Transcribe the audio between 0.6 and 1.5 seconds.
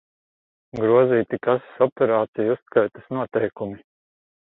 Grozīti